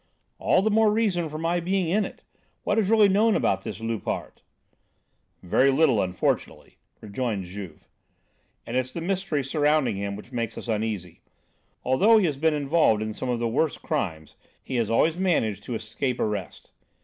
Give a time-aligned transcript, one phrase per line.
[0.39, 2.23] "All the more reason for my being in it!
[2.63, 4.41] What is really known about this Loupart?"
[5.43, 7.87] "Very little, unfortunately," rejoined Juve.
[8.65, 11.21] "And it's the mystery surrounding him which makes us uneasy.
[11.83, 15.61] Although he has been involved in some of the worst crimes, he has always managed
[15.65, 16.71] to escape arrest.